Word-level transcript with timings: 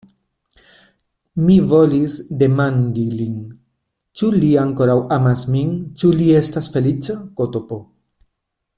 Mi 1.49 1.57
volis 1.73 2.15
demandi 2.39 3.03
lin, 3.19 3.37
ĉu 4.21 4.31
li 4.39 4.51
ankoraŭ 4.65 4.99
amas 5.19 5.47
min; 5.57 5.79
ĉu 6.03 6.13
li 6.23 6.33
estas 6.43 6.75
feliĉa 6.77 7.19
ktp. 7.43 7.83